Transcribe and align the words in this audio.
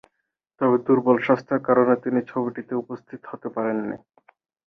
তবে 0.61 0.77
দূর্বল 0.85 1.17
স্বাস্থ্যের 1.25 1.61
কারণে 1.67 1.93
তিনি 2.03 2.19
ছবিটিতে 2.31 2.73
উপস্থিত 2.75 3.21
হতে 3.25 3.47
পারেননি। 3.55 3.97